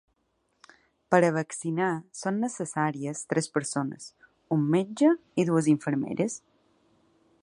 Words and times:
Per 1.15 1.19
a 1.27 1.29
vaccinar 1.35 1.89
són 2.21 2.39
necessàries 2.45 3.21
tres 3.33 3.49
persones: 3.59 4.09
un 4.57 4.67
metge 4.77 5.15
i 5.43 5.49
dues 5.51 5.71
infermeres. 5.75 6.43